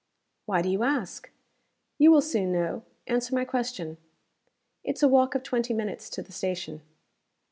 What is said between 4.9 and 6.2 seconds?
a walk of twenty minutes